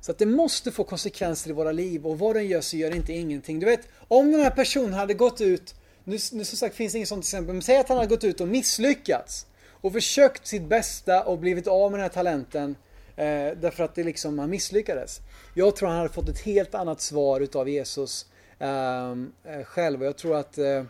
[0.00, 2.90] Så att det måste få konsekvenser i våra liv och vad den gör så gör
[2.90, 3.60] det inte ingenting.
[3.60, 6.96] Du vet, om den här personen hade gått ut, nu, nu som sagt finns det
[6.96, 10.64] inget sånt exempel, men säg att han hade gått ut och misslyckats och försökt sitt
[10.68, 12.76] bästa och blivit av med den här talenten
[13.16, 15.20] eh, därför att det liksom, han misslyckades.
[15.54, 18.26] Jag tror han hade fått ett helt annat svar utav Jesus
[18.58, 20.82] ehm, eh, själv och jag tror att eh,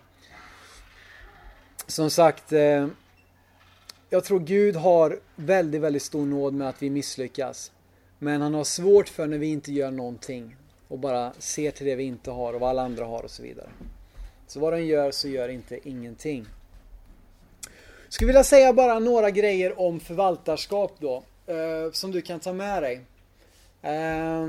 [1.87, 2.87] som sagt eh,
[4.11, 7.73] jag tror Gud har väldigt, väldigt stor nåd med att vi misslyckas.
[8.19, 10.57] Men han har svårt för när vi inte gör någonting
[10.89, 13.43] och bara ser till det vi inte har och vad alla andra har och så
[13.43, 13.69] vidare.
[14.47, 16.47] Så vad den gör så gör inte ingenting.
[18.09, 21.23] Skulle vilja säga bara några grejer om förvaltarskap då.
[21.47, 23.01] Eh, som du kan ta med dig.
[23.83, 24.47] Eh,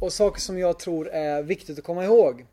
[0.00, 2.46] och saker som jag tror är viktigt att komma ihåg.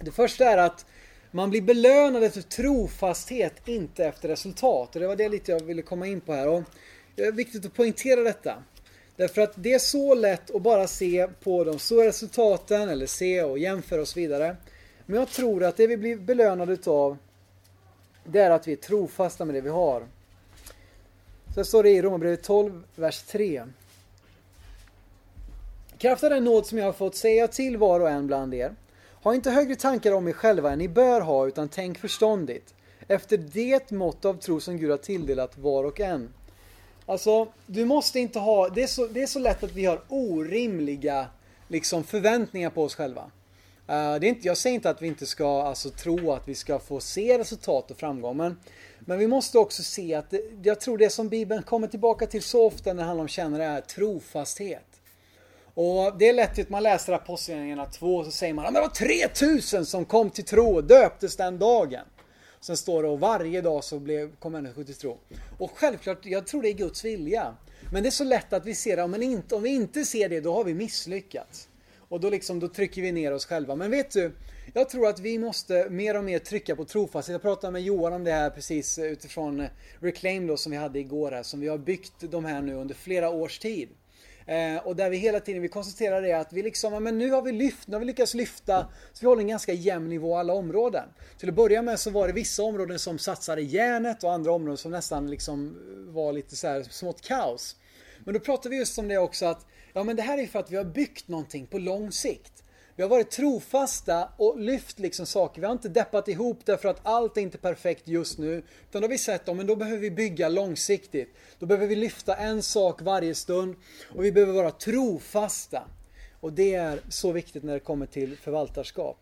[0.00, 0.86] Det första är att
[1.34, 4.94] man blir belönad efter trofasthet, inte efter resultat.
[4.94, 6.48] Och det var det lite jag ville komma in på här.
[6.48, 6.62] Och
[7.14, 8.54] det är viktigt att poängtera detta.
[9.16, 13.42] Därför att det är så lätt att bara se på de stora resultaten eller se
[13.42, 14.56] och jämföra och så vidare.
[15.06, 17.16] Men jag tror att det vi blir belönade utav
[18.24, 20.06] det är att vi är trofasta med det vi har.
[21.54, 23.64] Så står det i Romarbrevet 12, vers 3.
[25.98, 28.74] Kraft av den nåd som jag har fått säga till var och en bland er.
[29.24, 32.74] Ha inte högre tankar om er själva än ni bör ha, utan tänk förståndigt.
[33.08, 36.34] Efter det mått av tro som Gud har tilldelat var och en.
[37.06, 38.68] Alltså, du måste inte ha...
[38.68, 41.26] Det är så, det är så lätt att vi har orimliga
[41.68, 43.22] liksom, förväntningar på oss själva.
[43.22, 43.28] Uh,
[43.86, 46.78] det är inte, jag säger inte att vi inte ska alltså, tro att vi ska
[46.78, 48.58] få se resultat och framgång, men,
[48.98, 52.42] men vi måste också se att det, jag tror det som Bibeln kommer tillbaka till
[52.42, 54.93] så ofta när det handlar om tjänare är trofasthet.
[55.74, 58.80] Och det är lätt att man läser Apostlagärningarna 2 och så säger man att det
[58.80, 62.04] var 3000 som kom till tro och döptes den dagen.
[62.60, 65.18] Sen står det och varje dag så blev, kom människor till tro.
[65.58, 67.54] Och självklart, jag tror det är Guds vilja.
[67.92, 70.28] Men det är så lätt att vi ser det, men inte, om vi inte ser
[70.28, 71.68] det, då har vi misslyckats.
[72.08, 73.74] Och då, liksom, då trycker vi ner oss själva.
[73.74, 74.32] Men vet du,
[74.74, 77.32] jag tror att vi måste mer och mer trycka på trofasthet.
[77.32, 79.68] Jag pratade med Johan om det här precis eh, utifrån eh,
[80.00, 82.94] Reclaim då som vi hade igår här, som vi har byggt de här nu under
[82.94, 83.88] flera års tid.
[84.46, 87.42] Eh, och där vi hela tiden vi konstaterar det att vi liksom, men nu har
[87.42, 90.52] vi lyft, nu har vi lyckats lyfta så vi håller en ganska jämn nivå alla
[90.52, 91.08] områden.
[91.38, 94.76] Till att börja med så var det vissa områden som satsade järnet och andra områden
[94.76, 95.78] som nästan liksom
[96.14, 97.76] var lite så här smått kaos.
[98.24, 100.58] Men då pratar vi just om det också att ja men det här är för
[100.58, 102.53] att vi har byggt någonting på lång sikt.
[102.96, 105.60] Vi har varit trofasta och lyft liksom saker.
[105.60, 108.62] Vi har inte deppat ihop därför att allt är inte perfekt just nu.
[108.88, 111.34] Utan då har vi sett att då behöver vi bygga långsiktigt.
[111.58, 113.76] Då behöver vi lyfta en sak varje stund.
[114.14, 115.82] Och vi behöver vara trofasta.
[116.40, 119.18] Och det är så viktigt när det kommer till förvaltarskap.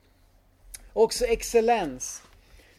[0.92, 2.22] Också excellens.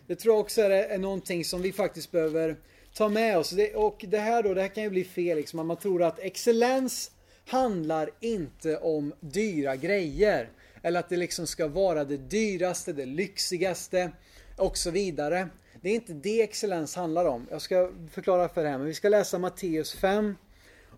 [0.07, 2.55] Det tror jag också är någonting som vi faktiskt behöver
[2.93, 3.53] ta med oss.
[3.75, 5.67] Och det här då, det här kan ju bli fel liksom.
[5.67, 7.11] Man tror att excellens
[7.47, 10.49] handlar inte om dyra grejer.
[10.85, 14.11] Eller att det liksom ska vara det dyraste, det lyxigaste
[14.57, 15.49] och så vidare.
[15.81, 17.47] Det är inte det excellens handlar om.
[17.51, 20.35] Jag ska förklara för det här, men vi ska läsa Matteus 5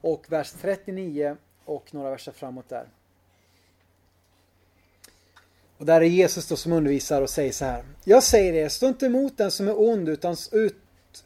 [0.02, 2.88] och vers 39 och några verser framåt där.
[5.78, 7.84] Och där är Jesus då som undervisar och säger så här.
[8.04, 10.76] Jag säger er, stå inte emot den som är ond utan, ut,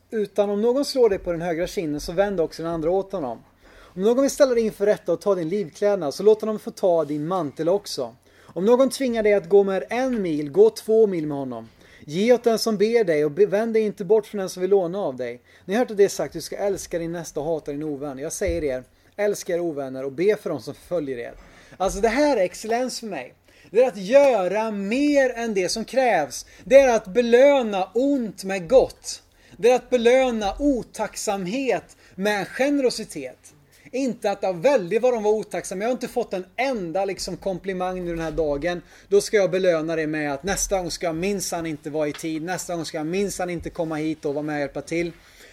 [0.09, 3.11] utan om någon slår dig på den högra kinden så vänd också den andra åt
[3.11, 3.43] honom.
[3.77, 6.71] Om någon vill ställa dig inför rätta och ta din livklädnad så låt honom få
[6.71, 8.15] ta din mantel också.
[8.53, 11.69] Om någon tvingar dig att gå med en mil, gå två mil med honom.
[12.05, 14.69] Ge åt den som ber dig och vänd dig inte bort från den som vill
[14.69, 15.41] låna av dig.
[15.65, 17.83] Ni har hört att det är sagt, du ska älska din nästa och hata din
[17.83, 18.19] ovän.
[18.19, 18.83] Jag säger er,
[19.15, 21.33] älska er ovänner och be för dem som följer er.
[21.77, 23.33] Alltså det här är excellens för mig.
[23.71, 26.45] Det är att göra mer än det som krävs.
[26.63, 29.23] Det är att belöna ont med gott.
[29.57, 33.53] Det är att belöna otacksamhet med generositet.
[33.91, 35.83] Inte att, jag väldigt vad de var otacksamma.
[35.83, 38.81] Jag har inte fått en enda liksom komplimang nu den här dagen.
[39.07, 42.13] Då ska jag belöna det med att nästa gång ska jag minsann inte vara i
[42.13, 42.41] tid.
[42.41, 45.11] Nästa gång ska jag minsann inte komma hit och vara med och hjälpa till.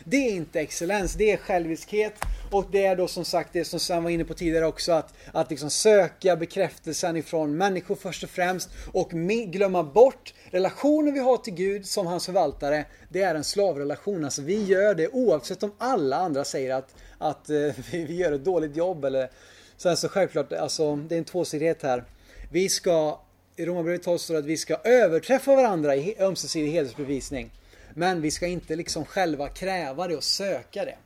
[0.08, 2.14] Det är inte excellens, det är själviskhet.
[2.50, 5.14] Och det är då som sagt det som Sven var inne på tidigare också att,
[5.32, 9.10] att liksom söka bekräftelsen ifrån människor först och främst och
[9.46, 12.84] glömma bort relationen vi har till Gud som hans förvaltare.
[13.08, 14.24] Det är en slavrelation.
[14.24, 17.56] Alltså vi gör det oavsett om alla andra säger att att eh,
[17.92, 19.30] vi gör ett dåligt jobb eller
[19.76, 22.04] Sen så självklart, alltså det är en tvåsidighet här.
[22.50, 23.20] Vi ska,
[23.56, 27.50] i Romarbrevet 12 står det att vi ska överträffa varandra i ömsesidig hedersbevisning.
[27.98, 30.96] Men vi ska inte liksom själva kräva det och söka det.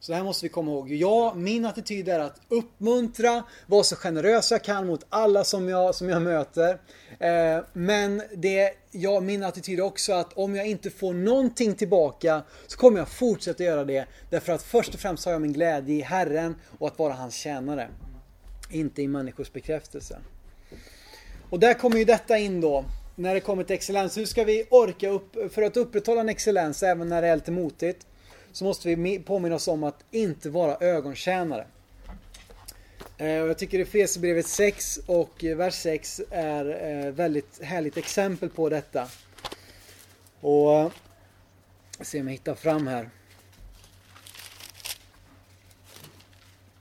[0.00, 0.92] Så det här måste vi komma ihåg.
[0.92, 5.94] Ja, min attityd är att uppmuntra, vara så generös jag kan mot alla som jag,
[5.94, 6.80] som jag möter.
[7.18, 12.42] Eh, men det, ja, min attityd är också att om jag inte får någonting tillbaka
[12.66, 14.06] så kommer jag fortsätta göra det.
[14.30, 17.34] Därför att först och främst har jag min glädje i Herren och att vara hans
[17.34, 17.88] tjänare.
[18.70, 20.18] Inte i människors bekräftelse.
[21.50, 22.84] Och där kommer ju detta in då.
[23.18, 24.16] När det kommer till excellens.
[24.16, 27.50] Hur ska vi orka upp för att upprätthålla en excellens även när det är lite
[27.50, 28.06] motigt?
[28.56, 31.66] så måste vi påminna oss om att inte vara ögontjänare.
[33.18, 39.08] Eh, jag tycker Efesierbrevet 6 och vers 6 är eh, väldigt härligt exempel på detta.
[40.40, 40.92] Och
[41.98, 43.10] jag se om jag hittar fram här.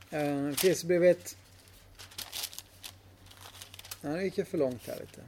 [0.09, 1.37] Efesierbrevet
[4.01, 5.21] Ja, det gick ju för långt här lite.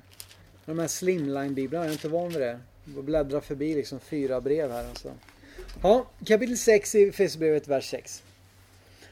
[0.67, 2.59] De här slimline-biblarna, jag är inte van vid det.
[2.95, 4.89] Jag bläddrar förbi liksom fyra brev här.
[4.89, 5.11] Alltså.
[5.83, 8.23] Ja, kapitel 6 i Efesierbrevet, vers 6.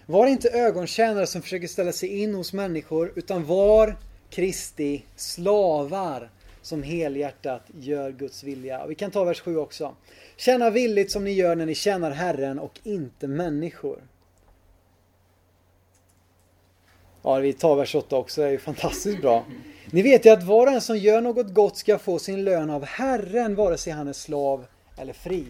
[0.06, 3.96] Var inte ögontjänare som försöker ställa sig in hos människor, utan var
[4.30, 6.30] Kristi slavar
[6.62, 8.88] som helhjärtat gör Guds vilja.
[8.88, 9.96] Vi kan ta vers 7 också.
[10.38, 14.00] Tjäna villigt som ni gör när ni tjänar Herren och inte människor.
[17.26, 19.46] Ja, vi tar vers 8 också, det är ju fantastiskt bra.
[19.92, 22.70] Ni vet ju att var och en som gör något gott ska få sin lön
[22.70, 24.66] av Herren, vare sig han är slav
[24.98, 25.46] eller fri.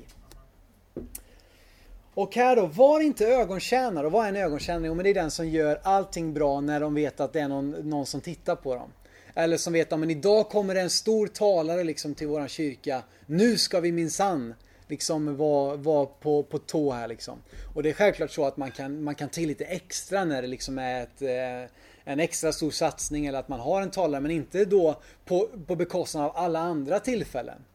[2.13, 4.05] Och här då, var inte ögontjänare.
[4.05, 4.87] Och vad är en ögontjänare?
[4.87, 7.47] Jo, men det är den som gör allting bra när de vet att det är
[7.47, 8.89] någon, någon som tittar på dem.
[9.33, 13.03] Eller som vet att men idag kommer det en stor talare liksom till våran kyrka.
[13.25, 14.53] Nu ska vi minsann
[14.87, 17.41] liksom vara var på, på tå här liksom.
[17.73, 20.47] Och det är självklart så att man kan, man kan ta lite extra när det
[20.47, 21.71] liksom är ett, eh,
[22.03, 25.75] en extra stor satsning eller att man har en talare men inte då på, på
[25.75, 27.65] bekostnad av alla andra tillfällen.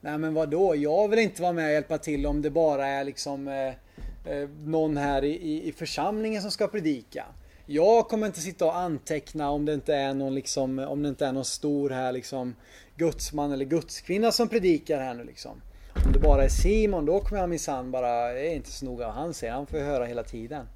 [0.00, 0.76] Nej men vadå, då?
[0.76, 3.68] jag vill inte vara med och hjälpa till om det bara är liksom eh,
[4.32, 7.26] eh, någon här i, i församlingen som ska predika.
[7.66, 11.26] Jag kommer inte sitta och anteckna om det inte är någon liksom, om det inte
[11.26, 12.54] är någon stor här liksom
[12.96, 15.62] gudsman eller gudskvinna som predikar här nu liksom.
[16.06, 19.06] Om det bara är Simon då kommer jag minsann bara, det är inte så noga
[19.06, 20.66] vad han säger, han får höra hela tiden.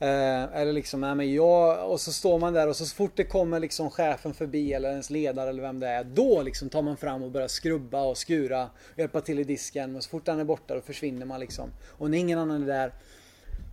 [0.00, 3.24] Eh, eller liksom, nej men jag, och så står man där och så fort det
[3.24, 6.04] kommer liksom chefen förbi eller ens ledare eller vem det är.
[6.04, 9.92] Då liksom tar man fram och börjar skrubba och skura och hjälpa till i disken.
[9.92, 11.70] Men så fort han är borta då försvinner man liksom.
[11.86, 12.92] Och när ingen annan är där.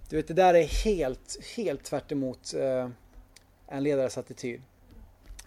[0.09, 2.89] Du vet det där är helt, helt tvärt emot eh,
[3.67, 4.61] en ledares attityd.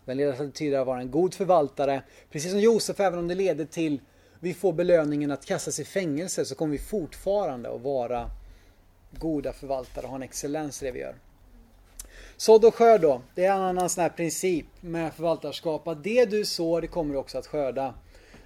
[0.06, 2.02] En ledares attityd är att vara en god förvaltare.
[2.30, 4.00] Precis som Josef, även om det leder till
[4.40, 8.30] vi får belöningen att kastas i fängelse så kommer vi fortfarande att vara
[9.10, 11.14] goda förvaltare och ha en excellens i det vi gör.
[12.36, 16.24] Sådd och skörd då, det är en annan sån här princip med förvaltarskap att det
[16.24, 17.94] du sår det kommer du också att skörda.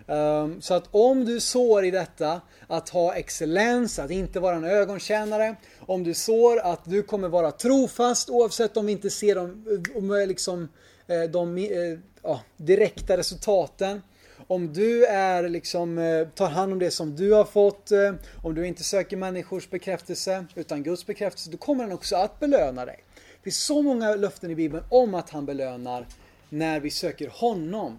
[0.07, 4.65] Um, så att om du sår i detta att ha excellens, att inte vara en
[4.65, 9.45] ögontjänare, om du sår att du kommer vara trofast oavsett om vi inte ser de,
[9.45, 10.69] eh, om eh, liksom,
[11.07, 14.03] eh, de, de ja, direkta resultaten
[14.47, 18.55] om du är liksom, eh, tar hand om det som du har fått, eh, om
[18.55, 23.05] du inte söker människors bekräftelse utan Guds bekräftelse, då kommer han också att belöna dig.
[23.15, 26.07] Det finns så många löften i Bibeln om att han belönar
[26.49, 27.99] när vi söker honom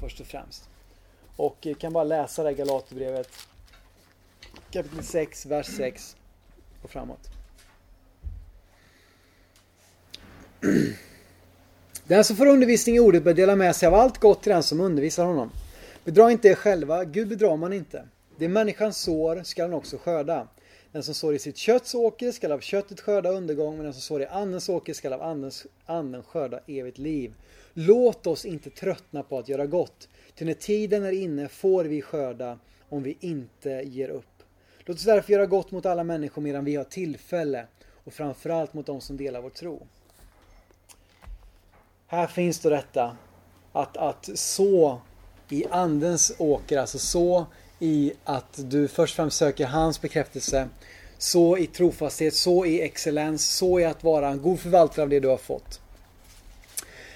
[0.00, 0.68] först och främst.
[1.36, 3.28] Och jag kan bara läsa det här Galaterbrevet
[4.70, 6.16] kapitel 6, vers 6
[6.82, 7.28] och framåt.
[12.06, 14.62] Den som får undervisning i ordet bör dela med sig av allt gott till den
[14.62, 15.50] som undervisar honom.
[16.04, 18.08] Bedra inte er själva, Gud bedrar man inte.
[18.38, 20.48] Det människan sår skall han också skörda.
[20.92, 24.02] Den som sår i sitt kötts åker skall av köttet skörda undergång, men den som
[24.02, 27.34] sår i andens åker skall av andens, anden skörda evigt liv.
[27.72, 32.02] Låt oss inte tröttna på att göra gott, till när tiden är inne får vi
[32.02, 34.42] skörda om vi inte ger upp.
[34.78, 37.66] Låt oss därför göra gott mot alla människor medan vi har tillfälle
[38.04, 39.86] och framförallt mot de som delar vår tro.
[42.06, 43.16] Här finns då detta
[43.72, 45.00] att, att så
[45.48, 47.46] i andens åker, alltså så
[47.78, 50.68] i att du först och främst söker hans bekräftelse,
[51.18, 55.20] så i trofasthet, så i excellens, så i att vara en god förvaltare av det
[55.20, 55.80] du har fått.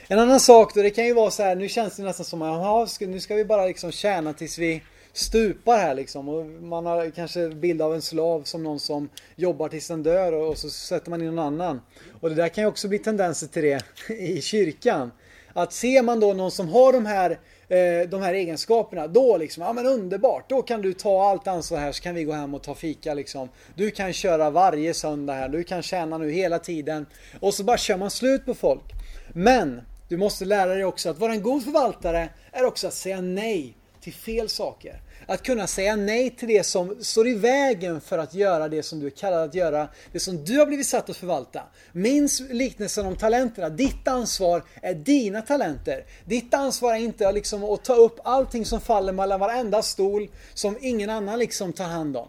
[0.08, 2.42] En annan sak då, det kan ju vara så här, nu känns det nästan som
[2.42, 6.28] att nu ska vi bara liksom tjäna tills vi stupar här liksom.
[6.28, 10.32] Och man har kanske bild av en slav som någon som jobbar tills den dör
[10.32, 11.80] och så sätter man in någon annan.
[12.20, 13.82] Och det där kan ju också bli tendenser till det
[14.14, 15.10] i kyrkan.
[15.52, 17.38] Att ser man då någon som har de här
[17.70, 21.78] Eh, de här egenskaperna, då liksom, ja men underbart, då kan du ta allt ansvar
[21.78, 23.48] här så kan vi gå hem och ta fika liksom.
[23.74, 27.06] Du kan köra varje söndag här, du kan tjäna nu hela tiden.
[27.40, 28.84] Och så bara kör man slut på folk.
[29.32, 33.20] Men du måste lära dig också att vara en god förvaltare är också att säga
[33.20, 35.00] nej till fel saker.
[35.30, 39.00] Att kunna säga nej till det som står i vägen för att göra det som
[39.00, 39.88] du är kallad att göra.
[40.12, 41.62] Det som du har blivit satt att förvalta.
[41.92, 43.68] Minns liknelsen om talenterna.
[43.68, 46.04] Ditt ansvar är dina talenter.
[46.24, 50.78] Ditt ansvar är inte liksom att ta upp allting som faller mellan varenda stol som
[50.80, 52.28] ingen annan liksom tar hand om.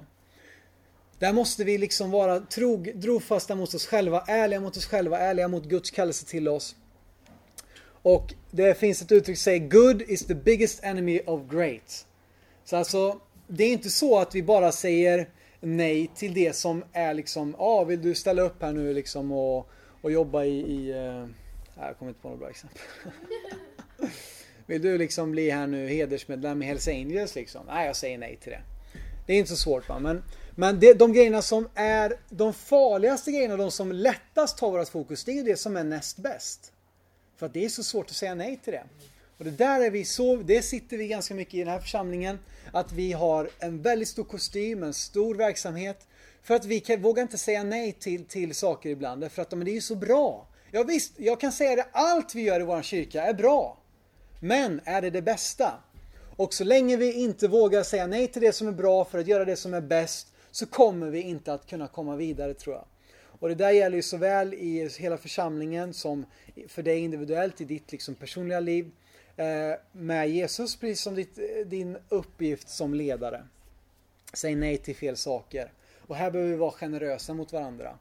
[1.19, 5.47] Där måste vi liksom vara trog, trofasta mot oss själva, ärliga mot oss själva, ärliga
[5.47, 6.75] mot Guds kallelse till oss.
[8.01, 12.05] Och det finns ett uttryck som säger Good is the biggest enemy of great.
[12.69, 15.29] Så alltså, det är inte så att vi bara säger
[15.59, 19.31] nej till det som är liksom, ja ah, vill du ställa upp här nu liksom
[19.31, 19.69] och,
[20.01, 21.27] och jobba i, i uh,
[21.79, 22.81] jag kommer inte på något bra exempel.
[24.65, 27.65] vill du liksom bli här nu hedersmedlem i Hells Angels liksom?
[27.67, 28.61] Nej, jag säger nej till det.
[29.27, 30.23] Det är inte så svårt va, men,
[30.55, 35.23] men det, de grejerna som är de farligaste grejerna, de som lättast tar vårt fokus,
[35.23, 36.73] det är ju det som är näst bäst.
[37.37, 38.83] För att det är så svårt att säga nej till det.
[39.39, 42.39] Och det där är vi så, det sitter vi ganska mycket i den här församlingen.
[42.73, 46.07] Att vi har en väldigt stor kostym, en stor verksamhet.
[46.43, 49.31] För att vi kan, vågar inte säga nej till, till saker ibland.
[49.31, 50.47] För att men det är ju så bra.
[50.71, 53.77] Ja, visst, jag kan säga det, allt vi gör i vår kyrka är bra.
[54.39, 55.73] Men är det det bästa?
[56.35, 59.27] Och så länge vi inte vågar säga nej till det som är bra för att
[59.27, 62.85] göra det som är bäst så kommer vi inte att kunna komma vidare tror jag.
[63.39, 66.25] Och det där gäller ju såväl i hela församlingen som
[66.67, 68.91] för dig individuellt i ditt liksom personliga liv.
[69.39, 73.43] Eh, med Jesus precis som ditt, din uppgift som ledare.
[74.33, 75.71] Säg nej till fel saker.
[76.07, 77.97] Och här behöver vi vara generösa mot varandra.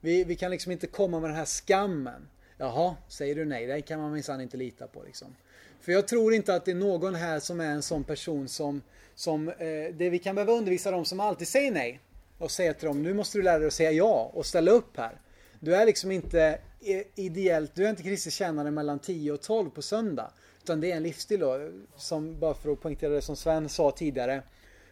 [0.00, 2.28] Vi, vi kan liksom inte komma med den här skammen.
[2.58, 3.66] Jaha, säger du nej?
[3.66, 5.36] Det kan man minsann inte lita på liksom.
[5.80, 8.82] För jag tror inte att det är någon här som är en sån person som,
[9.14, 12.00] som eh, det vi kan behöva undervisa dem som alltid säger nej.
[12.38, 14.96] Och säga till dem, nu måste du lära dig att säga ja och ställa upp
[14.96, 15.20] här.
[15.60, 19.70] Du är liksom inte eh, ideellt, du är inte kristet tjänare mellan 10 och 12
[19.70, 20.32] på söndag.
[20.62, 23.90] Utan det är en livsstil då, som bara för att poängtera det som Sven sa
[23.90, 24.42] tidigare.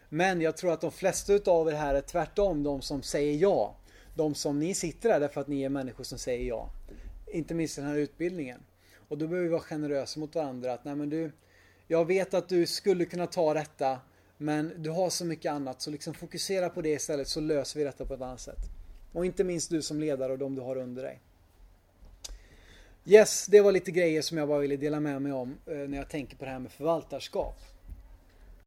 [0.09, 3.75] Men jag tror att de flesta utav er här är tvärtom de som säger ja.
[4.15, 6.69] De som ni sitter här därför att ni är människor som säger ja.
[7.27, 8.59] Inte minst den här utbildningen.
[9.07, 10.73] Och då behöver vi vara generösa mot varandra.
[10.73, 11.31] Att nej men du,
[11.87, 13.99] jag vet att du skulle kunna ta detta.
[14.37, 17.85] Men du har så mycket annat så liksom fokusera på det istället så löser vi
[17.85, 18.59] detta på ett annat sätt.
[19.13, 21.21] Och inte minst du som ledare och de du har under dig.
[23.05, 25.97] Yes, det var lite grejer som jag bara ville dela med mig om eh, när
[25.97, 27.59] jag tänker på det här med förvaltarskap.